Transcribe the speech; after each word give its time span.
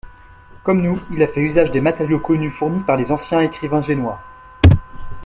Comme 0.63 0.81
nous, 0.81 0.99
il 1.11 1.21
a 1.21 1.27
fait 1.27 1.41
usage 1.41 1.69
des 1.69 1.79
matériaux 1.79 2.19
connus 2.19 2.49
fournis 2.49 2.79
par 2.87 2.97
les 2.97 3.11
anciens 3.11 3.41
écrivains 3.41 3.83
génois. 3.83 4.19